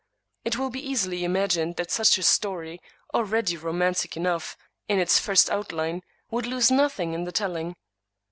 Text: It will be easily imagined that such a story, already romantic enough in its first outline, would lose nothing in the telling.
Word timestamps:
It 0.43 0.57
will 0.57 0.71
be 0.71 0.83
easily 0.83 1.23
imagined 1.23 1.75
that 1.75 1.91
such 1.91 2.17
a 2.17 2.23
story, 2.23 2.81
already 3.13 3.55
romantic 3.55 4.17
enough 4.17 4.57
in 4.87 4.97
its 4.97 5.19
first 5.19 5.47
outline, 5.51 6.01
would 6.31 6.47
lose 6.47 6.71
nothing 6.71 7.13
in 7.13 7.25
the 7.25 7.31
telling. 7.31 7.75